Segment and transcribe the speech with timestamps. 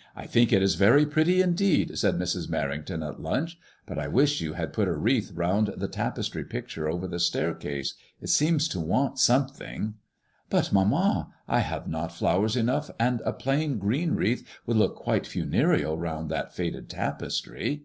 [0.16, 2.48] "I think it is very pretty in deed," said Mrs.
[2.48, 6.88] Merrington at lunch;but I wish you had put a wreath round the tapestry pic ture
[6.88, 7.92] over the staircase.
[8.18, 9.96] It seems to want something.*'
[10.48, 15.26] But, mamma, I have not flowers enough, and a plain green wreath would look quite
[15.26, 17.82] funereal round that faded tapestry."